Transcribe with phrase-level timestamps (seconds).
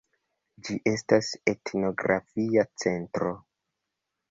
[0.69, 3.37] Ĝi estas etnografia centro.